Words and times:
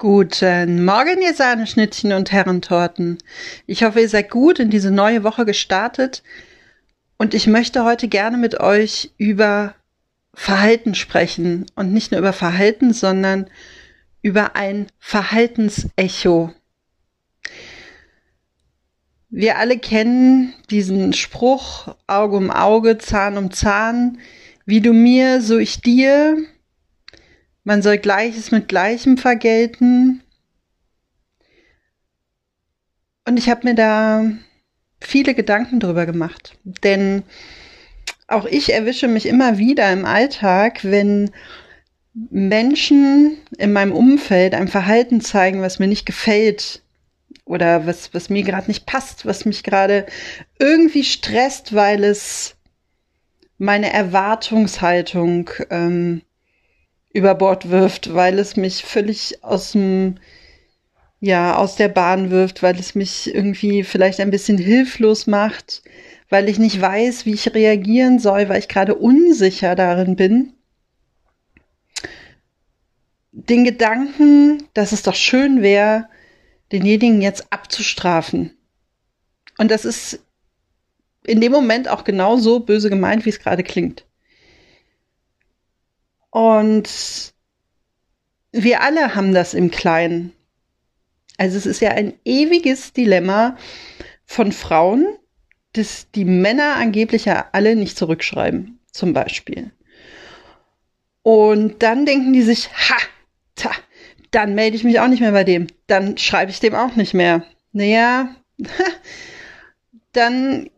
Guten 0.00 0.84
Morgen, 0.84 1.20
ihr 1.22 1.34
Sahneschnittchen 1.34 2.12
und 2.12 2.30
Herrentorten. 2.30 3.18
Ich 3.66 3.82
hoffe, 3.82 4.00
ihr 4.00 4.08
seid 4.08 4.30
gut 4.30 4.60
in 4.60 4.70
diese 4.70 4.92
neue 4.92 5.24
Woche 5.24 5.44
gestartet. 5.44 6.22
Und 7.16 7.34
ich 7.34 7.48
möchte 7.48 7.82
heute 7.82 8.06
gerne 8.06 8.36
mit 8.36 8.60
euch 8.60 9.10
über 9.18 9.74
Verhalten 10.32 10.94
sprechen. 10.94 11.66
Und 11.74 11.92
nicht 11.92 12.12
nur 12.12 12.20
über 12.20 12.32
Verhalten, 12.32 12.92
sondern 12.92 13.50
über 14.22 14.54
ein 14.54 14.86
Verhaltensecho. 15.00 16.54
Wir 19.30 19.58
alle 19.58 19.80
kennen 19.80 20.54
diesen 20.70 21.12
Spruch 21.12 21.96
Auge 22.06 22.36
um 22.36 22.52
Auge, 22.52 22.98
Zahn 22.98 23.36
um 23.36 23.50
Zahn. 23.50 24.20
Wie 24.64 24.80
du 24.80 24.92
mir, 24.92 25.42
so 25.42 25.58
ich 25.58 25.80
dir. 25.80 26.36
Man 27.68 27.82
soll 27.82 27.98
Gleiches 27.98 28.50
mit 28.50 28.66
Gleichem 28.66 29.18
vergelten. 29.18 30.22
Und 33.26 33.38
ich 33.38 33.50
habe 33.50 33.68
mir 33.68 33.74
da 33.74 34.24
viele 35.02 35.34
Gedanken 35.34 35.78
drüber 35.78 36.06
gemacht. 36.06 36.56
Denn 36.64 37.24
auch 38.26 38.46
ich 38.46 38.72
erwische 38.72 39.06
mich 39.06 39.26
immer 39.26 39.58
wieder 39.58 39.92
im 39.92 40.06
Alltag, 40.06 40.82
wenn 40.82 41.30
Menschen 42.14 43.36
in 43.58 43.74
meinem 43.74 43.92
Umfeld 43.92 44.54
ein 44.54 44.68
Verhalten 44.68 45.20
zeigen, 45.20 45.60
was 45.60 45.78
mir 45.78 45.88
nicht 45.88 46.06
gefällt 46.06 46.80
oder 47.44 47.86
was, 47.86 48.14
was 48.14 48.30
mir 48.30 48.44
gerade 48.44 48.68
nicht 48.68 48.86
passt, 48.86 49.26
was 49.26 49.44
mich 49.44 49.62
gerade 49.62 50.06
irgendwie 50.58 51.04
stresst, 51.04 51.74
weil 51.74 52.02
es 52.02 52.56
meine 53.58 53.92
Erwartungshaltung 53.92 55.50
ähm, 55.68 56.22
über 57.12 57.34
Bord 57.34 57.70
wirft, 57.70 58.14
weil 58.14 58.38
es 58.38 58.56
mich 58.56 58.84
völlig 58.84 59.42
aus 59.42 59.72
dem 59.72 60.16
ja, 61.20 61.56
aus 61.56 61.76
der 61.76 61.88
Bahn 61.88 62.30
wirft, 62.30 62.62
weil 62.62 62.78
es 62.78 62.94
mich 62.94 63.34
irgendwie 63.34 63.82
vielleicht 63.82 64.20
ein 64.20 64.30
bisschen 64.30 64.58
hilflos 64.58 65.26
macht, 65.26 65.82
weil 66.28 66.48
ich 66.48 66.58
nicht 66.58 66.80
weiß, 66.80 67.26
wie 67.26 67.34
ich 67.34 67.54
reagieren 67.54 68.18
soll, 68.18 68.48
weil 68.48 68.60
ich 68.60 68.68
gerade 68.68 68.94
unsicher 68.94 69.74
darin 69.74 70.14
bin. 70.14 70.52
Den 73.32 73.64
Gedanken, 73.64 74.64
dass 74.74 74.92
es 74.92 75.02
doch 75.02 75.14
schön 75.14 75.62
wäre, 75.62 76.08
denjenigen 76.70 77.20
jetzt 77.22 77.52
abzustrafen. 77.52 78.56
Und 79.58 79.70
das 79.70 79.84
ist 79.84 80.20
in 81.24 81.40
dem 81.40 81.52
Moment 81.52 81.88
auch 81.88 82.04
genauso 82.04 82.60
böse 82.60 82.90
gemeint, 82.90 83.24
wie 83.24 83.30
es 83.30 83.40
gerade 83.40 83.64
klingt. 83.64 84.04
Und 86.38 87.34
wir 88.52 88.82
alle 88.82 89.16
haben 89.16 89.34
das 89.34 89.54
im 89.54 89.72
Kleinen. 89.72 90.32
Also 91.36 91.58
es 91.58 91.66
ist 91.66 91.80
ja 91.80 91.90
ein 91.90 92.14
ewiges 92.24 92.92
Dilemma 92.92 93.56
von 94.24 94.52
Frauen, 94.52 95.04
dass 95.72 96.06
die 96.12 96.24
Männer 96.24 96.76
angeblich 96.76 97.24
ja 97.24 97.48
alle 97.50 97.74
nicht 97.74 97.98
zurückschreiben, 97.98 98.78
zum 98.92 99.14
Beispiel. 99.14 99.72
Und 101.24 101.82
dann 101.82 102.06
denken 102.06 102.32
die 102.32 102.42
sich, 102.42 102.70
ha, 102.70 102.98
ta, 103.56 103.72
dann 104.30 104.54
melde 104.54 104.76
ich 104.76 104.84
mich 104.84 105.00
auch 105.00 105.08
nicht 105.08 105.20
mehr 105.20 105.32
bei 105.32 105.42
dem. 105.42 105.66
Dann 105.88 106.18
schreibe 106.18 106.52
ich 106.52 106.60
dem 106.60 106.76
auch 106.76 106.94
nicht 106.94 107.14
mehr. 107.14 107.42
Naja, 107.72 108.32
dann 110.12 110.70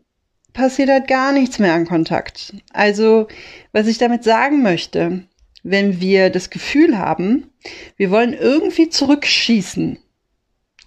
passiert 0.53 0.89
halt 0.89 1.07
gar 1.07 1.31
nichts 1.31 1.59
mehr 1.59 1.75
an 1.75 1.85
Kontakt. 1.85 2.55
Also, 2.73 3.27
was 3.73 3.85
ich 3.85 3.99
damit 3.99 4.23
sagen 4.23 4.63
möchte, 4.63 5.27
wenn 5.63 6.01
wir 6.01 6.29
das 6.29 6.49
Gefühl 6.49 6.97
haben, 6.97 7.49
wir 7.97 8.11
wollen 8.11 8.33
irgendwie 8.33 8.89
zurückschießen 8.89 9.99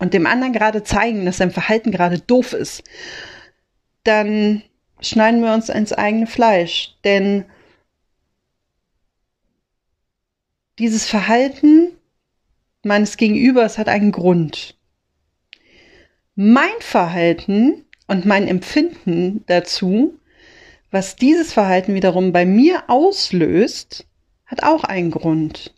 und 0.00 0.14
dem 0.14 0.27
anderen 0.27 0.53
gerade 0.53 0.83
zeigen, 0.83 1.25
dass 1.25 1.36
sein 1.36 1.53
Verhalten 1.53 1.91
gerade 1.91 2.19
doof 2.19 2.53
ist, 2.53 2.83
dann 4.02 4.62
schneiden 5.00 5.42
wir 5.42 5.55
uns 5.55 5.68
ins 5.68 5.92
eigene 5.92 6.27
Fleisch. 6.27 6.96
Denn 7.05 7.45
dieses 10.79 11.07
Verhalten 11.07 11.92
meines 12.83 13.17
Gegenübers 13.17 13.79
hat 13.79 13.89
einen 13.89 14.13
Grund. 14.13 14.77
Mein 16.34 16.80
Verhalten 16.80 17.84
und 18.08 18.27
mein 18.27 18.48
Empfinden 18.48 19.45
dazu, 19.46 20.18
was 20.90 21.17
dieses 21.17 21.52
Verhalten 21.52 21.95
wiederum 21.95 22.33
bei 22.33 22.45
mir 22.45 22.84
auslöst, 22.89 24.07
hat 24.55 24.63
auch 24.63 24.85
einen 24.85 25.11
Grund. 25.11 25.75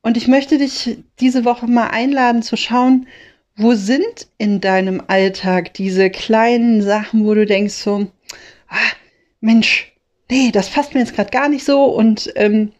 Und 0.00 0.16
ich 0.16 0.28
möchte 0.28 0.58
dich 0.58 0.98
diese 1.20 1.44
Woche 1.44 1.66
mal 1.66 1.88
einladen 1.88 2.42
zu 2.42 2.56
schauen, 2.56 3.06
wo 3.56 3.74
sind 3.74 4.28
in 4.38 4.60
deinem 4.60 5.02
Alltag 5.06 5.74
diese 5.74 6.10
kleinen 6.10 6.82
Sachen, 6.82 7.26
wo 7.26 7.34
du 7.34 7.46
denkst 7.46 7.74
so, 7.74 8.06
ah, 8.68 8.92
Mensch, 9.40 9.92
nee, 10.30 10.50
das 10.52 10.70
passt 10.70 10.94
mir 10.94 11.00
jetzt 11.00 11.14
gerade 11.14 11.30
gar 11.30 11.48
nicht 11.48 11.64
so 11.64 11.84
und 11.84 12.32
ähm, 12.36 12.72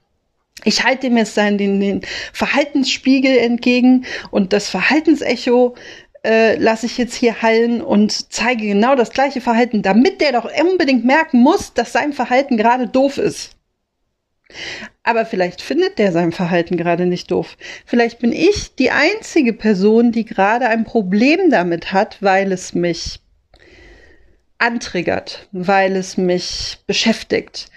ich 0.64 0.82
halte 0.84 1.08
dem 1.08 1.16
jetzt 1.18 1.36
dann 1.36 1.58
den, 1.58 1.80
den 1.80 2.02
Verhaltensspiegel 2.32 3.36
entgegen 3.36 4.06
und 4.30 4.52
das 4.52 4.70
Verhaltensecho 4.70 5.74
äh, 6.24 6.56
lasse 6.56 6.86
ich 6.86 6.96
jetzt 6.96 7.14
hier 7.14 7.42
hallen 7.42 7.82
und 7.82 8.32
zeige 8.32 8.66
genau 8.66 8.94
das 8.94 9.10
gleiche 9.10 9.42
Verhalten, 9.42 9.82
damit 9.82 10.20
der 10.22 10.32
doch 10.32 10.50
unbedingt 10.62 11.04
merken 11.04 11.40
muss, 11.40 11.74
dass 11.74 11.92
sein 11.92 12.14
Verhalten 12.14 12.56
gerade 12.56 12.88
doof 12.88 13.18
ist. 13.18 13.54
Aber 15.02 15.26
vielleicht 15.26 15.60
findet 15.62 15.98
der 15.98 16.12
sein 16.12 16.32
Verhalten 16.32 16.76
gerade 16.76 17.06
nicht 17.06 17.30
doof. 17.30 17.56
Vielleicht 17.84 18.18
bin 18.18 18.32
ich 18.32 18.74
die 18.74 18.90
einzige 18.90 19.52
Person, 19.52 20.12
die 20.12 20.24
gerade 20.24 20.68
ein 20.68 20.84
Problem 20.84 21.50
damit 21.50 21.92
hat, 21.92 22.22
weil 22.22 22.52
es 22.52 22.74
mich 22.74 23.20
antriggert, 24.58 25.48
weil 25.52 25.96
es 25.96 26.16
mich 26.16 26.78
beschäftigt, 26.86 27.68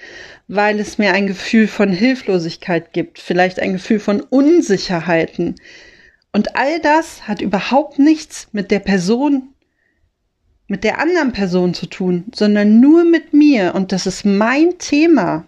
weil 0.48 0.80
es 0.80 0.98
mir 0.98 1.14
ein 1.14 1.28
Gefühl 1.28 1.68
von 1.68 1.92
Hilflosigkeit 1.92 2.94
gibt, 2.94 3.20
vielleicht 3.20 3.60
ein 3.60 3.74
Gefühl 3.74 4.00
von 4.00 4.22
Unsicherheiten. 4.22 5.56
Und 6.32 6.56
all 6.56 6.80
das 6.80 7.28
hat 7.28 7.42
überhaupt 7.42 8.00
nichts 8.00 8.48
mit 8.52 8.72
der 8.72 8.80
Person, 8.80 9.50
mit 10.68 10.84
der 10.84 11.00
anderen 11.00 11.32
Person 11.32 11.74
zu 11.74 11.88
tun, 11.88 12.26
sondern 12.34 12.80
nur 12.80 13.04
mit 13.04 13.34
mir. 13.34 13.74
Und 13.76 13.92
das 13.92 14.06
ist 14.06 14.26
mein 14.26 14.78
Thema. 14.78 15.46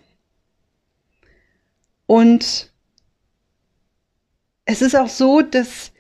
Und 2.10 2.72
es 4.66 4.82
ist 4.82 4.96
auch 4.96 5.10
so, 5.10 5.44
dass 5.44 5.92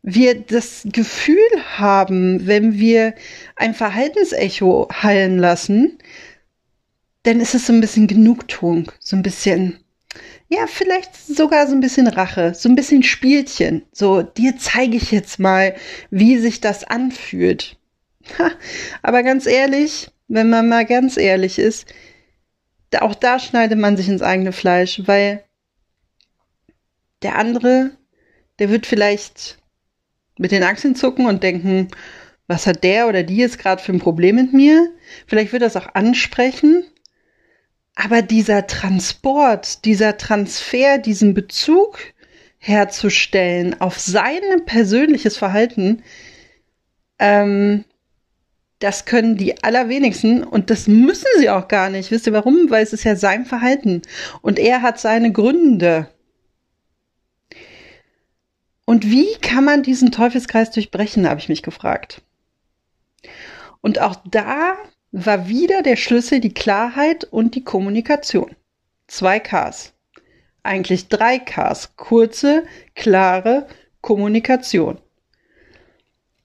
wir 0.00 0.40
das 0.40 0.82
Gefühl 0.84 1.42
haben, 1.76 2.46
wenn 2.46 2.78
wir 2.78 3.16
ein 3.56 3.74
Verhaltensecho 3.74 4.88
heilen 4.92 5.38
lassen, 5.38 5.98
dann 7.24 7.40
ist 7.40 7.56
es 7.56 7.66
so 7.66 7.72
ein 7.72 7.80
bisschen 7.80 8.06
Genugtuung, 8.06 8.92
so 9.00 9.16
ein 9.16 9.24
bisschen, 9.24 9.80
ja, 10.48 10.68
vielleicht 10.68 11.16
sogar 11.16 11.66
so 11.66 11.74
ein 11.74 11.80
bisschen 11.80 12.06
Rache, 12.06 12.54
so 12.54 12.68
ein 12.68 12.76
bisschen 12.76 13.02
Spielchen. 13.02 13.82
So, 13.90 14.22
dir 14.22 14.56
zeige 14.56 14.98
ich 14.98 15.10
jetzt 15.10 15.40
mal, 15.40 15.74
wie 16.10 16.38
sich 16.38 16.60
das 16.60 16.84
anfühlt. 16.84 17.76
Ha, 18.38 18.52
aber 19.02 19.24
ganz 19.24 19.46
ehrlich, 19.46 20.12
wenn 20.28 20.48
man 20.48 20.68
mal 20.68 20.86
ganz 20.86 21.16
ehrlich 21.16 21.58
ist, 21.58 21.92
auch 22.98 23.14
da 23.14 23.38
schneidet 23.38 23.78
man 23.78 23.96
sich 23.96 24.08
ins 24.08 24.22
eigene 24.22 24.52
Fleisch, 24.52 25.02
weil 25.06 25.44
der 27.22 27.36
andere, 27.36 27.92
der 28.58 28.70
wird 28.70 28.86
vielleicht 28.86 29.58
mit 30.38 30.52
den 30.52 30.62
Achseln 30.62 30.96
zucken 30.96 31.26
und 31.26 31.42
denken, 31.42 31.88
was 32.46 32.66
hat 32.66 32.82
der 32.82 33.06
oder 33.06 33.22
die 33.22 33.36
jetzt 33.36 33.58
gerade 33.58 33.82
für 33.82 33.92
ein 33.92 34.00
Problem 34.00 34.36
mit 34.36 34.52
mir? 34.52 34.90
Vielleicht 35.26 35.52
wird 35.52 35.62
das 35.62 35.76
auch 35.76 35.94
ansprechen. 35.94 36.84
Aber 37.94 38.22
dieser 38.22 38.66
Transport, 38.66 39.84
dieser 39.84 40.16
Transfer, 40.16 40.98
diesen 40.98 41.34
Bezug 41.34 41.98
herzustellen 42.58 43.80
auf 43.80 43.98
sein 43.98 44.42
persönliches 44.66 45.36
Verhalten, 45.36 46.02
ähm, 47.18 47.84
das 48.80 49.04
können 49.04 49.36
die 49.36 49.62
allerwenigsten 49.62 50.42
und 50.42 50.70
das 50.70 50.88
müssen 50.88 51.28
sie 51.38 51.50
auch 51.50 51.68
gar 51.68 51.90
nicht. 51.90 52.10
Wisst 52.10 52.26
ihr 52.26 52.32
warum? 52.32 52.70
Weil 52.70 52.82
es 52.82 52.92
ist 52.92 53.04
ja 53.04 53.14
sein 53.14 53.44
Verhalten 53.44 54.02
und 54.40 54.58
er 54.58 54.82
hat 54.82 54.98
seine 54.98 55.32
Gründe. 55.32 56.08
Und 58.86 59.08
wie 59.08 59.34
kann 59.40 59.64
man 59.64 59.82
diesen 59.82 60.10
Teufelskreis 60.10 60.70
durchbrechen, 60.72 61.28
habe 61.28 61.38
ich 61.38 61.48
mich 61.48 61.62
gefragt. 61.62 62.22
Und 63.82 64.00
auch 64.00 64.16
da 64.24 64.76
war 65.12 65.46
wieder 65.46 65.82
der 65.82 65.96
Schlüssel 65.96 66.40
die 66.40 66.54
Klarheit 66.54 67.24
und 67.24 67.54
die 67.54 67.64
Kommunikation. 67.64 68.56
Zwei 69.06 69.40
Ks. 69.40 69.92
Eigentlich 70.62 71.08
drei 71.08 71.38
Ks. 71.38 71.96
Kurze, 71.96 72.64
klare 72.94 73.66
Kommunikation 74.00 74.98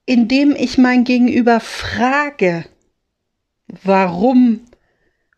indem 0.06 0.54
ich 0.56 0.78
mein 0.78 1.04
Gegenüber 1.04 1.60
frage, 1.60 2.64
warum 3.82 4.60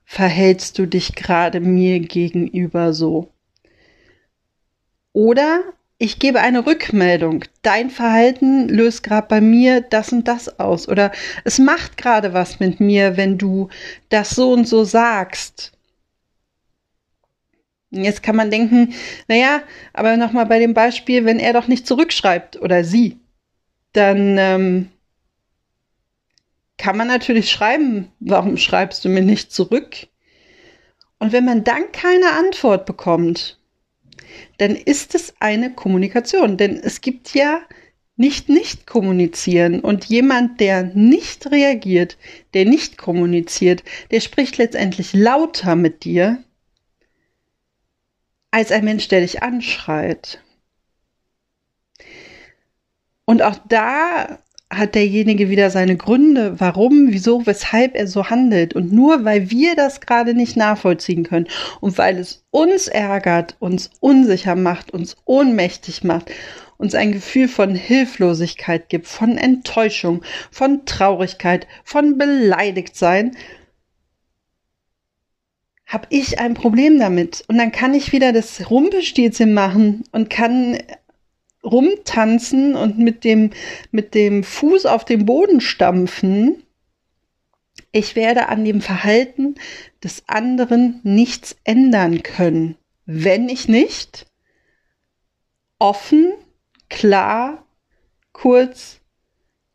verhältst 0.04 0.78
du 0.78 0.86
dich 0.86 1.14
gerade 1.14 1.60
mir 1.60 2.00
gegenüber 2.00 2.92
so? 2.92 3.32
Oder 5.12 5.64
ich 5.98 6.20
gebe 6.20 6.40
eine 6.40 6.64
Rückmeldung. 6.64 7.44
Dein 7.62 7.90
Verhalten 7.90 8.68
löst 8.68 9.02
gerade 9.02 9.26
bei 9.26 9.40
mir 9.40 9.80
das 9.80 10.12
und 10.12 10.28
das 10.28 10.60
aus. 10.60 10.88
Oder 10.88 11.10
es 11.44 11.58
macht 11.58 11.96
gerade 11.96 12.32
was 12.32 12.60
mit 12.60 12.78
mir, 12.78 13.16
wenn 13.16 13.36
du 13.36 13.68
das 14.10 14.30
so 14.30 14.52
und 14.52 14.68
so 14.68 14.84
sagst. 14.84 15.72
Jetzt 17.90 18.22
kann 18.22 18.36
man 18.36 18.50
denken, 18.50 18.94
naja, 19.26 19.62
aber 19.92 20.16
nochmal 20.16 20.46
bei 20.46 20.58
dem 20.58 20.74
Beispiel, 20.74 21.24
wenn 21.24 21.40
er 21.40 21.54
doch 21.54 21.68
nicht 21.68 21.86
zurückschreibt 21.86 22.60
oder 22.60 22.84
sie, 22.84 23.18
dann 23.92 24.36
ähm, 24.38 24.90
kann 26.76 26.96
man 26.96 27.08
natürlich 27.08 27.50
schreiben, 27.50 28.12
warum 28.20 28.56
schreibst 28.56 29.04
du 29.04 29.08
mir 29.08 29.22
nicht 29.22 29.52
zurück? 29.52 30.06
Und 31.18 31.32
wenn 31.32 31.44
man 31.44 31.64
dann 31.64 31.90
keine 31.92 32.32
Antwort 32.32 32.86
bekommt, 32.86 33.58
dann 34.58 34.76
ist 34.76 35.14
es 35.14 35.34
eine 35.40 35.72
Kommunikation. 35.74 36.56
Denn 36.56 36.76
es 36.76 37.00
gibt 37.00 37.34
ja 37.34 37.60
nicht 38.16 38.48
nicht 38.48 38.86
kommunizieren. 38.86 39.80
Und 39.80 40.04
jemand, 40.04 40.60
der 40.60 40.82
nicht 40.82 41.50
reagiert, 41.50 42.18
der 42.52 42.64
nicht 42.64 42.98
kommuniziert, 42.98 43.84
der 44.10 44.20
spricht 44.20 44.58
letztendlich 44.58 45.12
lauter 45.14 45.76
mit 45.76 46.04
dir 46.04 46.42
als 48.50 48.72
ein 48.72 48.84
Mensch, 48.84 49.08
der 49.08 49.20
dich 49.20 49.42
anschreit. 49.42 50.42
Und 53.28 53.42
auch 53.42 53.58
da 53.68 54.38
hat 54.70 54.94
derjenige 54.94 55.50
wieder 55.50 55.68
seine 55.68 55.98
Gründe, 55.98 56.58
warum, 56.60 57.08
wieso, 57.10 57.44
weshalb 57.44 57.94
er 57.94 58.06
so 58.06 58.30
handelt. 58.30 58.72
Und 58.72 58.90
nur 58.90 59.26
weil 59.26 59.50
wir 59.50 59.76
das 59.76 60.00
gerade 60.00 60.32
nicht 60.32 60.56
nachvollziehen 60.56 61.24
können 61.24 61.46
und 61.82 61.98
weil 61.98 62.16
es 62.16 62.46
uns 62.50 62.88
ärgert, 62.88 63.54
uns 63.58 63.90
unsicher 64.00 64.56
macht, 64.56 64.94
uns 64.94 65.14
ohnmächtig 65.26 66.04
macht, 66.04 66.30
uns 66.78 66.94
ein 66.94 67.12
Gefühl 67.12 67.48
von 67.48 67.74
Hilflosigkeit 67.74 68.88
gibt, 68.88 69.08
von 69.08 69.36
Enttäuschung, 69.36 70.22
von 70.50 70.86
Traurigkeit, 70.86 71.66
von 71.84 72.16
Beleidigtsein, 72.16 73.36
habe 75.84 76.06
ich 76.08 76.38
ein 76.40 76.54
Problem 76.54 76.98
damit. 76.98 77.44
Und 77.46 77.58
dann 77.58 77.72
kann 77.72 77.92
ich 77.92 78.12
wieder 78.12 78.32
das 78.32 78.70
Rumpelstilzchen 78.70 79.52
machen 79.52 80.04
und 80.12 80.30
kann 80.30 80.78
rumtanzen 81.64 82.74
und 82.76 82.98
mit 82.98 83.24
dem, 83.24 83.50
mit 83.90 84.14
dem 84.14 84.44
Fuß 84.44 84.86
auf 84.86 85.04
den 85.04 85.26
Boden 85.26 85.60
stampfen, 85.60 86.62
ich 87.92 88.16
werde 88.16 88.48
an 88.48 88.64
dem 88.64 88.80
Verhalten 88.80 89.54
des 90.02 90.24
anderen 90.26 91.00
nichts 91.02 91.56
ändern 91.64 92.22
können, 92.22 92.76
wenn 93.06 93.48
ich 93.48 93.68
nicht 93.68 94.26
offen, 95.78 96.32
klar, 96.88 97.66
kurz 98.32 99.00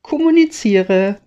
kommuniziere, 0.02 1.20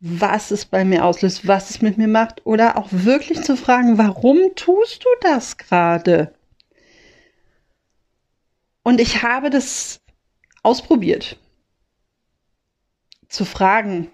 was 0.00 0.50
es 0.50 0.66
bei 0.66 0.84
mir 0.84 1.04
auslöst, 1.04 1.46
was 1.46 1.70
es 1.70 1.82
mit 1.82 1.98
mir 1.98 2.08
macht 2.08 2.44
oder 2.44 2.76
auch 2.76 2.88
wirklich 2.90 3.42
zu 3.42 3.56
fragen, 3.56 3.98
warum 3.98 4.54
tust 4.54 5.04
du 5.04 5.08
das 5.20 5.56
gerade? 5.56 6.35
Und 8.86 9.00
ich 9.00 9.24
habe 9.24 9.50
das 9.50 10.00
ausprobiert. 10.62 11.40
Zu 13.26 13.44
fragen, 13.44 14.12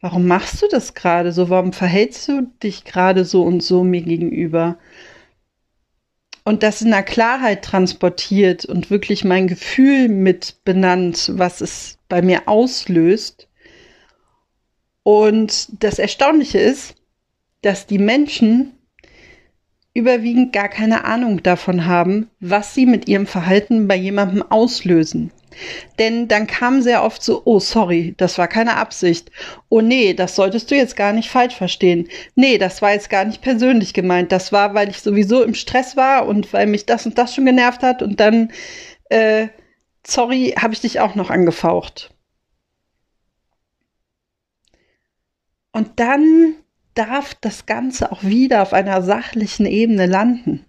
warum 0.00 0.26
machst 0.26 0.62
du 0.62 0.66
das 0.66 0.94
gerade 0.94 1.30
so? 1.30 1.48
Warum 1.48 1.72
verhältst 1.72 2.26
du 2.26 2.50
dich 2.60 2.82
gerade 2.82 3.24
so 3.24 3.44
und 3.44 3.62
so 3.62 3.84
mir 3.84 4.02
gegenüber? 4.02 4.78
Und 6.42 6.64
das 6.64 6.82
in 6.82 6.90
der 6.90 7.04
Klarheit 7.04 7.64
transportiert 7.64 8.64
und 8.64 8.90
wirklich 8.90 9.22
mein 9.22 9.46
Gefühl 9.46 10.08
mit 10.08 10.64
benannt, 10.64 11.30
was 11.34 11.60
es 11.60 11.98
bei 12.08 12.20
mir 12.20 12.48
auslöst. 12.48 13.48
Und 15.04 15.68
das 15.84 16.00
Erstaunliche 16.00 16.58
ist, 16.58 16.96
dass 17.60 17.86
die 17.86 17.98
Menschen 17.98 18.76
überwiegend 19.94 20.52
gar 20.52 20.68
keine 20.68 21.04
Ahnung 21.04 21.42
davon 21.42 21.86
haben, 21.86 22.30
was 22.40 22.74
sie 22.74 22.86
mit 22.86 23.08
ihrem 23.08 23.26
Verhalten 23.26 23.88
bei 23.88 23.96
jemandem 23.96 24.42
auslösen. 24.42 25.32
Denn 25.98 26.28
dann 26.28 26.46
kam 26.46 26.80
sehr 26.80 27.02
oft 27.04 27.22
so, 27.22 27.42
oh 27.44 27.60
sorry, 27.60 28.14
das 28.16 28.38
war 28.38 28.48
keine 28.48 28.76
Absicht. 28.76 29.30
Oh 29.68 29.82
nee, 29.82 30.14
das 30.14 30.34
solltest 30.34 30.70
du 30.70 30.74
jetzt 30.74 30.96
gar 30.96 31.12
nicht 31.12 31.30
falsch 31.30 31.54
verstehen. 31.54 32.08
Nee, 32.34 32.56
das 32.58 32.80
war 32.80 32.92
jetzt 32.92 33.10
gar 33.10 33.24
nicht 33.26 33.42
persönlich 33.42 33.92
gemeint. 33.92 34.32
Das 34.32 34.52
war, 34.52 34.74
weil 34.74 34.88
ich 34.88 35.00
sowieso 35.00 35.42
im 35.42 35.54
Stress 35.54 35.96
war 35.96 36.26
und 36.26 36.52
weil 36.52 36.66
mich 36.66 36.86
das 36.86 37.04
und 37.04 37.18
das 37.18 37.34
schon 37.34 37.44
genervt 37.44 37.82
hat 37.82 38.02
und 38.02 38.18
dann, 38.20 38.50
äh, 39.10 39.48
sorry, 40.06 40.54
habe 40.58 40.72
ich 40.72 40.80
dich 40.80 41.00
auch 41.00 41.14
noch 41.14 41.30
angefaucht. 41.30 42.14
Und 45.72 46.00
dann 46.00 46.54
darf 46.94 47.34
das 47.34 47.66
Ganze 47.66 48.12
auch 48.12 48.22
wieder 48.22 48.62
auf 48.62 48.72
einer 48.72 49.02
sachlichen 49.02 49.66
Ebene 49.66 50.06
landen. 50.06 50.64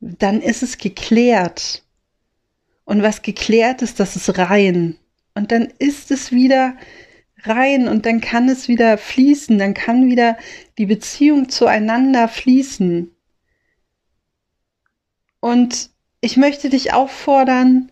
Dann 0.00 0.40
ist 0.40 0.62
es 0.62 0.78
geklärt. 0.78 1.82
Und 2.84 3.02
was 3.02 3.22
geklärt 3.22 3.82
ist, 3.82 4.00
das 4.00 4.16
ist 4.16 4.38
rein. 4.38 4.96
Und 5.34 5.52
dann 5.52 5.72
ist 5.78 6.10
es 6.10 6.32
wieder 6.32 6.76
rein 7.42 7.88
und 7.88 8.06
dann 8.06 8.20
kann 8.20 8.48
es 8.48 8.68
wieder 8.68 8.96
fließen, 8.96 9.58
dann 9.58 9.74
kann 9.74 10.08
wieder 10.08 10.38
die 10.78 10.86
Beziehung 10.86 11.48
zueinander 11.48 12.28
fließen. 12.28 13.10
Und 15.40 15.90
ich 16.20 16.36
möchte 16.38 16.70
dich 16.70 16.94
auffordern 16.94 17.90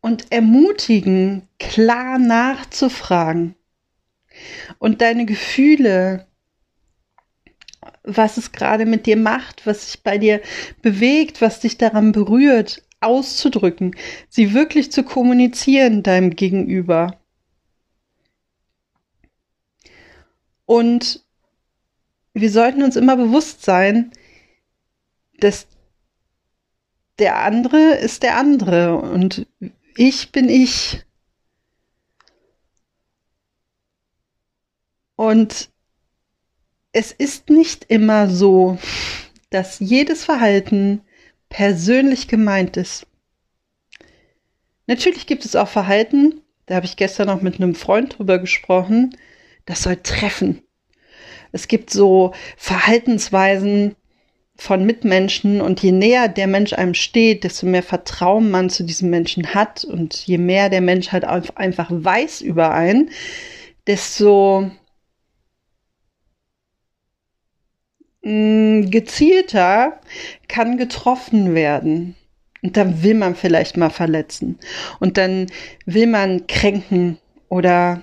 und 0.00 0.30
ermutigen, 0.32 1.48
klar 1.58 2.18
nachzufragen 2.18 3.54
und 4.78 5.00
deine 5.00 5.26
Gefühle, 5.26 6.26
was 8.02 8.36
es 8.36 8.52
gerade 8.52 8.86
mit 8.86 9.06
dir 9.06 9.16
macht, 9.16 9.66
was 9.66 9.92
sich 9.92 10.02
bei 10.02 10.18
dir 10.18 10.40
bewegt, 10.82 11.40
was 11.40 11.60
dich 11.60 11.78
daran 11.78 12.12
berührt, 12.12 12.82
auszudrücken, 13.00 13.94
sie 14.28 14.54
wirklich 14.54 14.90
zu 14.90 15.02
kommunizieren 15.02 16.02
deinem 16.02 16.30
Gegenüber. 16.30 17.18
Und 20.66 21.24
wir 22.34 22.50
sollten 22.50 22.82
uns 22.82 22.96
immer 22.96 23.16
bewusst 23.16 23.64
sein, 23.64 24.12
dass 25.38 25.66
der 27.18 27.38
andere 27.38 27.94
ist 27.94 28.22
der 28.22 28.36
andere 28.36 28.96
und 28.96 29.46
ich 29.96 30.30
bin 30.30 30.48
ich. 30.48 31.04
Und 35.18 35.70
es 36.92 37.10
ist 37.10 37.50
nicht 37.50 37.86
immer 37.88 38.30
so, 38.30 38.78
dass 39.50 39.80
jedes 39.80 40.24
Verhalten 40.24 41.00
persönlich 41.48 42.28
gemeint 42.28 42.76
ist. 42.76 43.04
Natürlich 44.86 45.26
gibt 45.26 45.44
es 45.44 45.56
auch 45.56 45.66
Verhalten, 45.66 46.40
da 46.66 46.76
habe 46.76 46.86
ich 46.86 46.94
gestern 46.94 47.26
noch 47.26 47.42
mit 47.42 47.56
einem 47.56 47.74
Freund 47.74 48.16
drüber 48.16 48.38
gesprochen, 48.38 49.16
das 49.66 49.82
soll 49.82 49.96
treffen. 49.96 50.62
Es 51.50 51.66
gibt 51.66 51.90
so 51.90 52.32
Verhaltensweisen 52.56 53.96
von 54.54 54.86
Mitmenschen 54.86 55.60
und 55.60 55.82
je 55.82 55.90
näher 55.90 56.28
der 56.28 56.46
Mensch 56.46 56.74
einem 56.74 56.94
steht, 56.94 57.42
desto 57.42 57.66
mehr 57.66 57.82
Vertrauen 57.82 58.52
man 58.52 58.70
zu 58.70 58.84
diesem 58.84 59.10
Menschen 59.10 59.52
hat 59.52 59.82
und 59.84 60.14
je 60.14 60.38
mehr 60.38 60.70
der 60.70 60.80
Mensch 60.80 61.10
halt 61.10 61.24
einfach 61.24 61.88
weiß 61.90 62.40
über 62.40 62.72
einen, 62.72 63.10
desto 63.88 64.70
Mm, 68.28 68.90
gezielter 68.90 70.00
kann 70.48 70.76
getroffen 70.76 71.54
werden. 71.54 72.14
Und 72.60 72.76
dann 72.76 73.02
will 73.02 73.14
man 73.14 73.34
vielleicht 73.34 73.78
mal 73.78 73.88
verletzen. 73.88 74.58
Und 75.00 75.16
dann 75.16 75.46
will 75.86 76.06
man 76.06 76.46
kränken 76.46 77.16
oder 77.48 78.02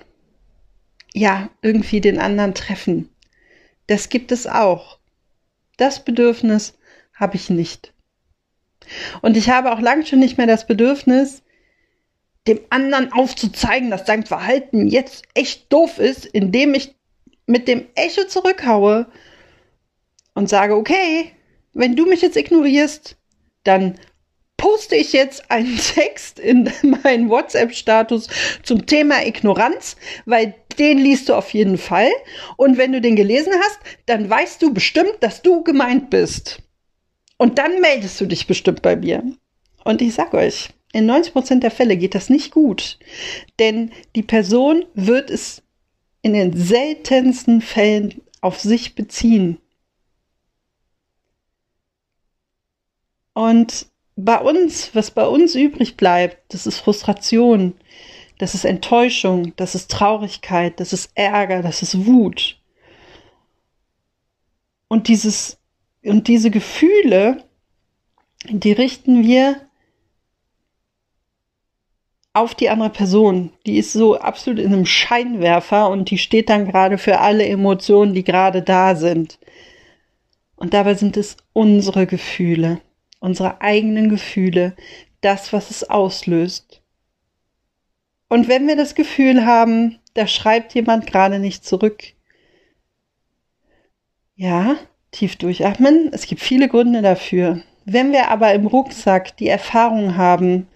ja, 1.14 1.50
irgendwie 1.62 2.02
den 2.02 2.18
anderen 2.18 2.56
treffen. 2.56 3.10
Das 3.86 4.10
gibt 4.10 4.32
es 4.32 4.48
auch. 4.48 4.98
Das 5.78 6.04
Bedürfnis 6.04 6.76
habe 7.14 7.36
ich 7.36 7.52
nicht. 7.52 7.94
Und 9.22 9.38
ich 9.38 9.52
habe 9.52 9.72
auch 9.72 9.80
lange 9.80 10.08
schon 10.08 10.20
nicht 10.20 10.40
mehr 10.40 10.48
das 10.48 10.66
Bedürfnis, 10.66 11.44
dem 12.48 12.62
anderen 12.72 13.14
aufzuzeigen, 13.14 13.92
dass 13.92 14.08
sein 14.08 14.26
Verhalten 14.26 14.88
jetzt 14.88 15.26
echt 15.36 15.72
doof 15.72 16.00
ist, 16.00 16.26
indem 16.26 16.74
ich 16.74 16.96
mit 17.46 17.68
dem 17.68 17.86
Echo 17.94 18.26
zurückhaue 18.26 19.06
und 20.36 20.48
sage, 20.48 20.76
okay, 20.76 21.32
wenn 21.74 21.96
du 21.96 22.06
mich 22.06 22.22
jetzt 22.22 22.38
ignorierst, 22.38 23.18
dann 23.64 23.96
poste 24.58 24.96
ich 24.96 25.14
jetzt 25.14 25.50
einen 25.50 25.78
Text 25.96 26.40
in 26.40 26.72
meinen 27.04 27.30
WhatsApp-Status 27.30 28.30
zum 28.64 28.86
Thema 28.86 29.26
Ignoranz, 29.26 29.96
weil 30.26 30.54
den 30.78 31.00
liest 31.00 31.30
du 31.30 31.34
auf 31.34 31.54
jeden 31.54 31.78
Fall. 31.78 32.10
Und 32.58 32.78
wenn 32.78 32.92
du 32.92 33.02
den 33.02 33.16
gelesen 33.16 33.54
hast, 33.64 33.80
dann 34.06 34.30
weißt 34.30 34.62
du 34.62 34.74
bestimmt, 34.74 35.16
dass 35.22 35.42
du 35.42 35.64
gemeint 35.64 36.10
bist. 36.10 36.62
Und 37.38 37.58
dann 37.58 37.82
meldest 37.82 38.20
du 38.22 38.26
dich 38.26 38.48
bestimmt 38.48 38.82
bei 38.82 38.96
mir. 38.96 39.24
Und 39.84 40.02
ich 40.02 40.14
sag 40.14 40.34
euch, 40.34 40.70
in 40.94 41.06
90 41.06 41.34
Prozent 41.34 41.64
der 41.64 41.72
Fälle 41.72 41.98
geht 41.98 42.16
das 42.16 42.30
nicht 42.30 42.52
gut. 42.52 42.98
Denn 43.60 43.92
die 44.16 44.24
Person 44.24 44.86
wird 44.94 45.30
es 45.30 45.62
in 46.22 46.34
den 46.34 46.56
seltensten 46.56 47.62
Fällen 47.62 48.22
auf 48.42 48.60
sich 48.60 48.96
beziehen. 48.96 49.60
Und 53.36 53.88
bei 54.16 54.40
uns, 54.40 54.96
was 54.96 55.12
bei 55.12 55.28
uns 55.28 55.56
übrig 55.56 55.98
bleibt, 55.98 56.54
das 56.54 56.66
ist 56.66 56.80
Frustration, 56.80 57.74
das 58.38 58.56
ist 58.56 58.64
Enttäuschung, 58.64 59.54
das 59.58 59.76
ist 59.76 59.92
Traurigkeit, 59.92 60.80
das 60.80 60.94
ist 60.94 61.12
Ärger, 61.16 61.62
das 61.62 61.82
ist 61.82 62.06
Wut. 62.06 62.58
Und 64.88 65.10
dieses, 65.10 65.58
und 66.04 66.30
diese 66.30 66.50
Gefühle, 66.50 67.44
die 68.50 68.72
richten 68.72 69.24
wir 69.24 69.68
auf 72.32 72.56
die 72.56 72.70
andere 72.70 72.92
Person. 72.92 73.52
Die 73.66 73.78
ist 73.78 73.92
so 73.92 74.18
absolut 74.18 74.60
in 74.60 74.74
einem 74.74 74.86
Scheinwerfer 74.86 75.90
und 75.90 76.10
die 76.10 76.18
steht 76.18 76.50
dann 76.50 76.66
gerade 76.66 76.98
für 76.98 77.20
alle 77.20 77.46
Emotionen, 77.46 78.14
die 78.14 78.24
gerade 78.24 78.62
da 78.62 78.96
sind. 78.96 79.40
Und 80.56 80.74
dabei 80.74 80.94
sind 80.94 81.18
es 81.18 81.36
unsere 81.52 82.08
Gefühle, 82.08 82.80
unsere 83.26 83.62
eigenen 83.62 84.10
Gefühle, 84.10 84.76
das, 85.22 85.52
was 85.52 85.72
es 85.72 85.90
auslöst. 85.90 86.82
Und 88.30 88.48
wenn 88.48 88.68
wir 88.68 88.76
das 88.76 88.96
Gefühl 88.96 89.46
haben, 89.46 90.00
da 90.14 90.28
schreibt 90.28 90.74
jemand 90.76 91.08
gerade 91.08 91.40
nicht 91.40 91.66
zurück, 91.66 92.04
ja, 94.36 94.76
tief 95.12 95.38
durchatmen, 95.38 96.10
es 96.14 96.28
gibt 96.28 96.42
viele 96.42 96.68
Gründe 96.68 97.02
dafür. 97.02 97.62
Wenn 97.86 98.12
wir 98.12 98.30
aber 98.30 98.54
im 98.54 98.68
Rucksack 98.68 99.36
die 99.38 99.48
Erfahrung 99.48 100.18
haben, 100.18 100.68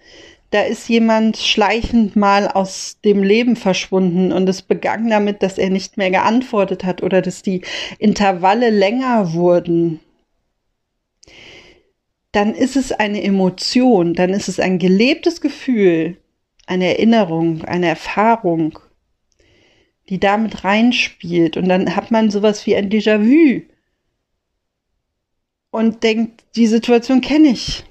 da 0.50 0.62
ist 0.62 0.88
jemand 0.88 1.36
schleichend 1.36 2.16
mal 2.16 2.48
aus 2.48 2.98
dem 3.04 3.22
Leben 3.22 3.54
verschwunden 3.54 4.32
und 4.32 4.48
es 4.48 4.62
begann 4.62 5.08
damit, 5.08 5.42
dass 5.42 5.58
er 5.58 5.70
nicht 5.70 5.96
mehr 5.96 6.10
geantwortet 6.10 6.82
hat 6.82 7.02
oder 7.02 7.22
dass 7.22 7.42
die 7.42 7.62
Intervalle 7.98 8.70
länger 8.70 9.32
wurden, 9.34 10.00
dann 12.32 12.54
ist 12.54 12.76
es 12.76 12.92
eine 12.92 13.22
Emotion, 13.22 14.14
dann 14.14 14.30
ist 14.30 14.48
es 14.48 14.60
ein 14.60 14.78
gelebtes 14.78 15.40
Gefühl, 15.40 16.16
eine 16.66 16.86
Erinnerung, 16.86 17.64
eine 17.64 17.88
Erfahrung, 17.88 18.78
die 20.08 20.20
damit 20.20 20.64
reinspielt. 20.64 21.56
Und 21.56 21.68
dann 21.68 21.96
hat 21.96 22.10
man 22.10 22.30
sowas 22.30 22.66
wie 22.66 22.76
ein 22.76 22.90
Déjà-vu 22.90 23.62
und 25.70 26.02
denkt, 26.02 26.44
die 26.56 26.66
Situation 26.66 27.20
kenne 27.20 27.48
ich. 27.48 27.84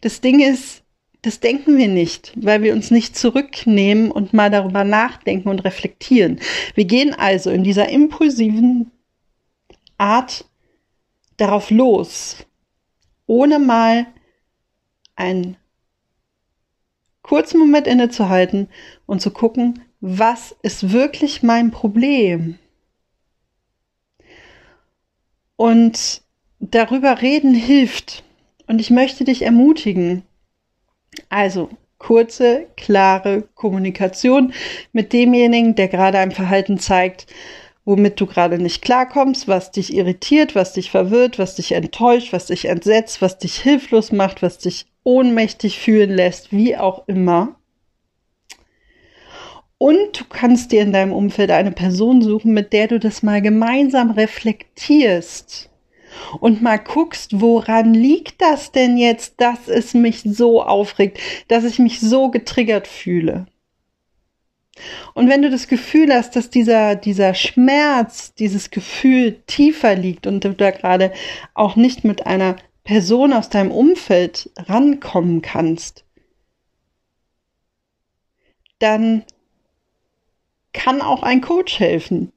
Das 0.00 0.20
Ding 0.20 0.40
ist, 0.40 0.82
das 1.22 1.40
denken 1.40 1.78
wir 1.78 1.88
nicht, 1.88 2.32
weil 2.36 2.62
wir 2.62 2.74
uns 2.74 2.90
nicht 2.90 3.16
zurücknehmen 3.16 4.10
und 4.10 4.32
mal 4.32 4.50
darüber 4.50 4.84
nachdenken 4.84 5.48
und 5.48 5.64
reflektieren. 5.64 6.40
Wir 6.74 6.84
gehen 6.84 7.14
also 7.14 7.50
in 7.50 7.64
dieser 7.64 7.88
impulsiven 7.88 8.90
Art 9.96 10.44
darauf 11.36 11.70
los, 11.70 12.46
ohne 13.26 13.58
mal 13.58 14.06
einen 15.16 15.56
kurzen 17.22 17.58
Moment 17.58 17.86
innezuhalten 17.86 18.68
und 19.06 19.20
zu 19.20 19.30
gucken, 19.30 19.82
was 20.00 20.54
ist 20.62 20.92
wirklich 20.92 21.42
mein 21.42 21.70
Problem? 21.70 22.58
Und 25.56 26.22
darüber 26.60 27.22
reden 27.22 27.54
hilft. 27.54 28.24
Und 28.66 28.80
ich 28.80 28.90
möchte 28.90 29.24
dich 29.24 29.42
ermutigen. 29.42 30.22
Also 31.28 31.70
kurze, 31.98 32.66
klare 32.76 33.48
Kommunikation 33.54 34.52
mit 34.92 35.12
demjenigen, 35.12 35.74
der 35.74 35.88
gerade 35.88 36.18
ein 36.18 36.32
Verhalten 36.32 36.78
zeigt, 36.78 37.26
womit 37.84 38.20
du 38.20 38.26
gerade 38.26 38.58
nicht 38.58 38.82
klarkommst, 38.82 39.46
was 39.46 39.70
dich 39.70 39.94
irritiert, 39.94 40.54
was 40.54 40.72
dich 40.72 40.90
verwirrt, 40.90 41.38
was 41.38 41.56
dich 41.56 41.72
enttäuscht, 41.72 42.32
was 42.32 42.46
dich 42.46 42.66
entsetzt, 42.66 43.20
was 43.20 43.38
dich 43.38 43.56
hilflos 43.56 44.12
macht, 44.12 44.42
was 44.42 44.58
dich 44.58 44.86
ohnmächtig 45.02 45.78
fühlen 45.78 46.10
lässt, 46.10 46.50
wie 46.52 46.76
auch 46.76 47.06
immer. 47.08 47.56
Und 49.76 50.20
du 50.20 50.24
kannst 50.28 50.72
dir 50.72 50.80
in 50.80 50.92
deinem 50.92 51.12
Umfeld 51.12 51.50
eine 51.50 51.72
Person 51.72 52.22
suchen, 52.22 52.54
mit 52.54 52.72
der 52.72 52.88
du 52.88 52.98
das 52.98 53.22
mal 53.22 53.42
gemeinsam 53.42 54.12
reflektierst 54.12 55.68
und 56.40 56.62
mal 56.62 56.78
guckst, 56.78 57.40
woran 57.40 57.92
liegt 57.92 58.40
das 58.40 58.72
denn 58.72 58.96
jetzt, 58.96 59.40
dass 59.40 59.68
es 59.68 59.92
mich 59.92 60.22
so 60.24 60.62
aufregt, 60.62 61.18
dass 61.48 61.64
ich 61.64 61.78
mich 61.78 62.00
so 62.00 62.30
getriggert 62.30 62.86
fühle. 62.86 63.46
Und 65.14 65.28
wenn 65.28 65.42
du 65.42 65.50
das 65.50 65.68
Gefühl 65.68 66.12
hast, 66.12 66.36
dass 66.36 66.50
dieser, 66.50 66.96
dieser 66.96 67.34
Schmerz, 67.34 68.34
dieses 68.34 68.70
Gefühl 68.70 69.42
tiefer 69.46 69.94
liegt 69.94 70.26
und 70.26 70.44
du 70.44 70.52
da 70.52 70.70
gerade 70.70 71.12
auch 71.54 71.76
nicht 71.76 72.04
mit 72.04 72.26
einer 72.26 72.56
Person 72.82 73.32
aus 73.32 73.48
deinem 73.48 73.70
Umfeld 73.70 74.50
rankommen 74.56 75.42
kannst, 75.42 76.04
dann 78.78 79.24
kann 80.72 81.00
auch 81.00 81.22
ein 81.22 81.40
Coach 81.40 81.78
helfen 81.78 82.32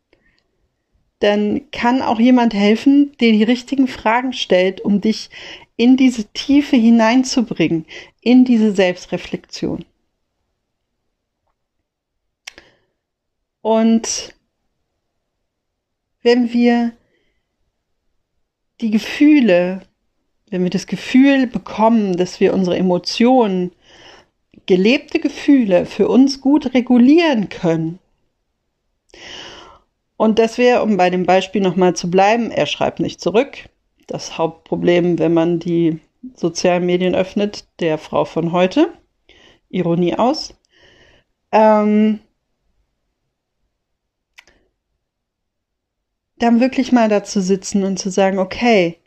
dann 1.19 1.71
kann 1.71 2.01
auch 2.01 2.19
jemand 2.19 2.53
helfen, 2.53 3.11
der 3.19 3.31
die 3.31 3.43
richtigen 3.43 3.87
Fragen 3.87 4.33
stellt, 4.33 4.81
um 4.81 5.01
dich 5.01 5.29
in 5.75 5.97
diese 5.97 6.25
Tiefe 6.33 6.75
hineinzubringen, 6.75 7.85
in 8.21 8.45
diese 8.45 8.73
Selbstreflexion. 8.73 9.85
Und 13.67 14.33
wenn 16.23 16.53
wir 16.53 16.93
die 18.79 18.91
Gefühle, 18.91 19.81
wenn 20.49 20.63
wir 20.63 20.69
das 20.69 20.87
Gefühl 20.87 21.47
bekommen, 21.47 22.15
dass 22.15 22.39
wir 22.39 22.53
unsere 22.53 22.77
Emotionen, 22.77 23.73
gelebte 24.67 25.19
Gefühle 25.19 25.85
für 25.85 26.07
uns 26.07 26.39
gut 26.39 26.73
regulieren 26.73 27.49
können, 27.49 27.99
und 30.15 30.39
das 30.39 30.57
wäre, 30.57 30.81
um 30.81 30.95
bei 30.95 31.09
dem 31.09 31.25
Beispiel 31.25 31.59
nochmal 31.59 31.93
zu 31.93 32.09
bleiben, 32.09 32.51
er 32.51 32.67
schreibt 32.67 33.01
nicht 33.01 33.19
zurück. 33.19 33.67
Das 34.07 34.37
Hauptproblem, 34.37 35.19
wenn 35.19 35.33
man 35.33 35.59
die 35.59 35.99
sozialen 36.35 36.85
Medien 36.85 37.15
öffnet, 37.15 37.65
der 37.81 37.97
Frau 37.97 38.23
von 38.23 38.53
heute. 38.53 38.93
Ironie 39.67 40.15
aus. 40.15 40.55
Ähm, 41.51 42.21
dann 46.39 46.59
wirklich 46.59 46.91
mal 46.91 47.09
dazu 47.09 47.41
sitzen 47.41 47.83
und 47.83 47.97
zu 47.97 48.09
sagen, 48.09 48.39
okay, 48.39 48.99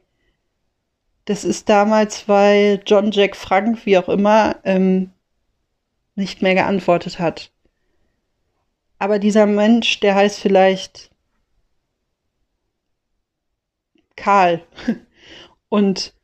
das 1.24 1.44
ist 1.44 1.68
damals, 1.68 2.28
weil 2.28 2.82
John 2.86 3.12
Jack 3.12 3.36
Frank, 3.36 3.86
wie 3.86 3.98
auch 3.98 4.08
immer, 4.08 4.56
ähm, 4.64 5.12
nicht 6.16 6.42
mehr 6.42 6.54
geantwortet 6.54 7.18
hat. 7.18 7.52
Aber 8.98 9.18
dieser 9.18 9.46
Mensch, 9.46 10.00
der 10.00 10.14
heißt 10.14 10.40
vielleicht 10.40 11.10
Karl 14.16 14.62
und 15.68 16.14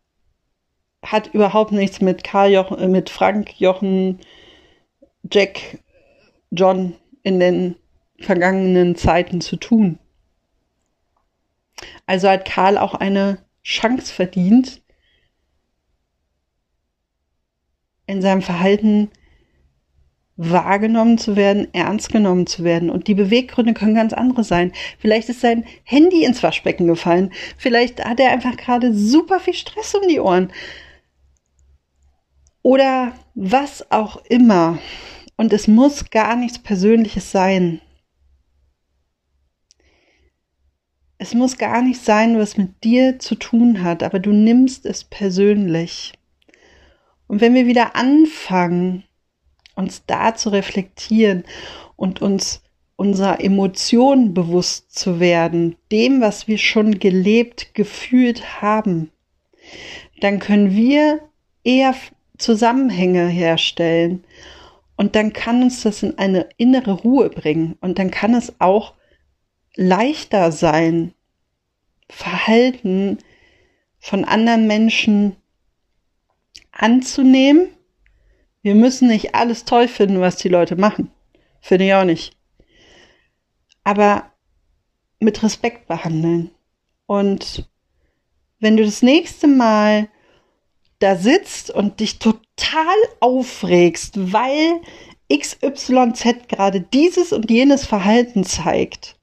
hat 1.02 1.32
überhaupt 1.32 1.72
nichts 1.72 2.00
mit 2.00 2.24
Karl 2.24 2.52
Jochen, 2.52 2.90
mit 2.90 3.10
Frank 3.10 3.60
Jochen, 3.60 4.20
Jack, 5.30 5.78
John 6.50 6.94
in 7.22 7.40
den 7.40 7.76
vergangenen 8.18 8.96
Zeiten 8.96 9.40
zu 9.40 9.56
tun. 9.56 9.98
Also 12.06 12.28
hat 12.28 12.44
Karl 12.44 12.78
auch 12.78 12.94
eine 12.94 13.44
Chance 13.62 14.12
verdient, 14.12 14.82
in 18.06 18.22
seinem 18.22 18.42
Verhalten 18.42 19.10
wahrgenommen 20.36 21.16
zu 21.18 21.34
werden, 21.34 21.68
ernst 21.72 22.12
genommen 22.12 22.46
zu 22.46 22.62
werden. 22.62 22.90
Und 22.90 23.08
die 23.08 23.14
Beweggründe 23.14 23.74
können 23.74 23.94
ganz 23.94 24.12
andere 24.12 24.44
sein. 24.44 24.72
Vielleicht 24.98 25.28
ist 25.28 25.40
sein 25.40 25.64
Handy 25.84 26.24
ins 26.24 26.42
Waschbecken 26.42 26.86
gefallen. 26.86 27.32
Vielleicht 27.56 28.04
hat 28.04 28.20
er 28.20 28.30
einfach 28.30 28.56
gerade 28.56 28.92
super 28.94 29.40
viel 29.40 29.54
Stress 29.54 29.94
um 29.94 30.06
die 30.08 30.20
Ohren. 30.20 30.52
Oder 32.62 33.12
was 33.34 33.90
auch 33.90 34.16
immer. 34.28 34.78
Und 35.36 35.52
es 35.52 35.68
muss 35.68 36.10
gar 36.10 36.36
nichts 36.36 36.58
Persönliches 36.58 37.30
sein. 37.30 37.80
Es 41.18 41.34
muss 41.34 41.56
gar 41.56 41.82
nicht 41.82 42.02
sein, 42.02 42.38
was 42.38 42.56
mit 42.56 42.84
dir 42.84 43.18
zu 43.18 43.36
tun 43.36 43.82
hat, 43.82 44.02
aber 44.02 44.18
du 44.18 44.32
nimmst 44.32 44.84
es 44.84 45.04
persönlich. 45.04 46.12
Und 47.26 47.40
wenn 47.40 47.54
wir 47.54 47.66
wieder 47.66 47.96
anfangen, 47.96 49.04
uns 49.74 50.04
da 50.06 50.34
zu 50.34 50.50
reflektieren 50.50 51.44
und 51.96 52.20
uns 52.20 52.62
unserer 52.96 53.40
Emotionen 53.42 54.34
bewusst 54.34 54.94
zu 54.98 55.20
werden, 55.20 55.76
dem, 55.92 56.20
was 56.20 56.48
wir 56.48 56.58
schon 56.58 56.98
gelebt, 56.98 57.74
gefühlt 57.74 58.62
haben, 58.62 59.10
dann 60.20 60.38
können 60.38 60.74
wir 60.74 61.20
eher 61.62 61.94
Zusammenhänge 62.38 63.26
herstellen 63.26 64.24
und 64.96 65.14
dann 65.14 65.32
kann 65.32 65.62
uns 65.62 65.82
das 65.82 66.02
in 66.02 66.18
eine 66.18 66.48
innere 66.56 66.92
Ruhe 66.92 67.28
bringen 67.28 67.76
und 67.80 67.98
dann 67.98 68.10
kann 68.10 68.34
es 68.34 68.54
auch 68.60 68.94
leichter 69.76 70.50
sein, 70.52 71.14
Verhalten 72.08 73.18
von 73.98 74.24
anderen 74.24 74.66
Menschen 74.66 75.36
anzunehmen. 76.72 77.68
Wir 78.62 78.74
müssen 78.74 79.08
nicht 79.08 79.34
alles 79.34 79.64
toll 79.64 79.88
finden, 79.88 80.20
was 80.20 80.36
die 80.36 80.48
Leute 80.48 80.76
machen. 80.76 81.10
Finde 81.60 81.86
ich 81.86 81.94
auch 81.94 82.04
nicht. 82.04 82.36
Aber 83.84 84.32
mit 85.20 85.42
Respekt 85.42 85.86
behandeln. 85.86 86.50
Und 87.06 87.68
wenn 88.58 88.76
du 88.76 88.84
das 88.84 89.02
nächste 89.02 89.46
Mal 89.46 90.08
da 90.98 91.16
sitzt 91.16 91.70
und 91.70 92.00
dich 92.00 92.18
total 92.18 92.96
aufregst, 93.20 94.32
weil 94.32 94.80
XYZ 95.32 96.48
gerade 96.48 96.80
dieses 96.80 97.32
und 97.32 97.50
jenes 97.50 97.84
Verhalten 97.84 98.44
zeigt, 98.44 99.16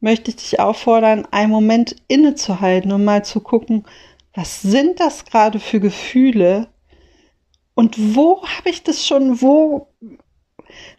möchte 0.00 0.30
ich 0.30 0.36
dich 0.36 0.60
auffordern, 0.60 1.26
einen 1.30 1.50
Moment 1.50 1.96
innezuhalten 2.08 2.92
und 2.92 3.04
mal 3.04 3.24
zu 3.24 3.40
gucken, 3.40 3.84
was 4.34 4.62
sind 4.62 5.00
das 5.00 5.24
gerade 5.24 5.58
für 5.58 5.80
Gefühle 5.80 6.68
und 7.74 8.14
wo 8.14 8.42
habe 8.42 8.70
ich 8.70 8.82
das 8.82 9.06
schon, 9.06 9.40
wo 9.40 9.88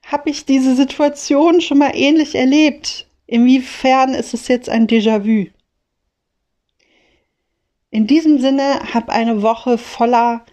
habe 0.05 0.29
ich 0.29 0.45
diese 0.45 0.75
Situation 0.75 1.61
schon 1.61 1.77
mal 1.77 1.91
ähnlich 1.93 2.35
erlebt? 2.35 3.07
Inwiefern 3.27 4.13
ist 4.13 4.33
es 4.33 4.47
jetzt 4.47 4.69
ein 4.69 4.87
Déjà-vu? 4.87 5.49
In 7.91 8.07
diesem 8.07 8.39
Sinne, 8.39 8.81
hab 8.93 9.09
eine 9.09 9.41
Woche 9.41 9.77
voller 9.77 10.45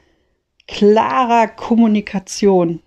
klarer 0.67 1.49
Kommunikation. 1.49 2.83